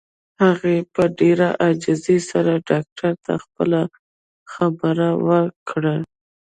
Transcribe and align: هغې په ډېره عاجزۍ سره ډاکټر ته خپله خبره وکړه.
هغې 0.43 0.77
په 0.93 1.03
ډېره 1.19 1.47
عاجزۍ 1.61 2.17
سره 2.31 2.51
ډاکټر 2.69 3.11
ته 3.25 3.33
خپله 3.43 3.81
خبره 4.53 5.09
وکړه. 5.27 5.95